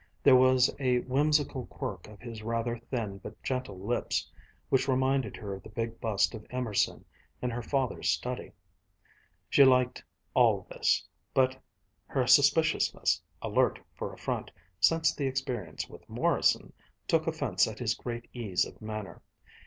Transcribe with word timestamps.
There 0.23 0.35
was 0.35 0.73
a 0.79 0.97
whimsical 1.01 1.67
quirk 1.67 2.07
of 2.07 2.19
his 2.21 2.41
rather 2.41 2.75
thin 2.79 3.19
but 3.19 3.39
gentle 3.43 3.77
lips 3.77 4.31
which 4.69 4.87
reminded 4.87 5.35
her 5.37 5.53
of 5.53 5.61
the 5.61 5.69
big 5.69 5.99
bust 6.01 6.33
of 6.33 6.43
Emerson 6.49 7.05
in 7.39 7.51
her 7.51 7.61
father's 7.61 8.09
study. 8.09 8.53
She 9.47 9.63
liked 9.63 10.03
all 10.33 10.65
this; 10.71 11.05
but 11.35 11.55
her 12.07 12.25
suspiciousness, 12.25 13.21
alert 13.43 13.77
for 13.93 14.11
affront, 14.11 14.49
since 14.79 15.13
the 15.13 15.27
experience 15.27 15.87
with 15.87 16.09
Morrison, 16.09 16.73
took 17.07 17.27
offense 17.27 17.67
at 17.67 17.77
his 17.77 17.93
great 17.93 18.27
ease 18.33 18.65
of 18.65 18.81
manner. 18.81 19.21